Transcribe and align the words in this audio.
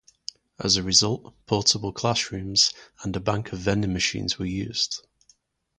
As 0.57 0.77
a 0.77 0.81
result, 0.81 1.31
portable 1.45 1.93
classrooms 1.93 2.73
and 3.03 3.15
a 3.15 3.19
bank 3.19 3.53
of 3.53 3.59
vending 3.59 3.93
machines 3.93 4.39
were 4.39 4.47
used. 4.47 5.05